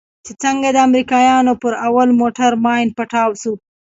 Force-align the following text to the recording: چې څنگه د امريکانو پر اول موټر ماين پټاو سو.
چې 0.25 0.31
څنگه 0.41 0.69
د 0.73 0.77
امريکانو 0.87 1.53
پر 1.61 1.73
اول 1.87 2.09
موټر 2.21 2.51
ماين 2.65 2.89
پټاو 2.97 3.31
سو. 3.41 3.53